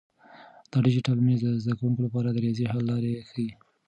[0.71, 3.49] دا ډیجیټل مېز د زده کونکو لپاره د ریاضي حل لارې ښیي.